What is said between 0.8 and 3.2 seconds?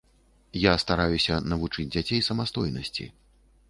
стараюся навучыць дзяцей самастойнасці.